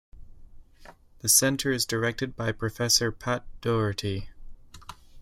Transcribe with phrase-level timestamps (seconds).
[1.19, 4.29] The centre is directed by Professor Pat Doherty.